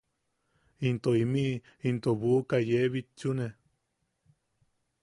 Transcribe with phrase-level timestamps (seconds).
[0.87, 1.53] Into imiʼi
[1.87, 3.45] into buʼuka yee bitchune.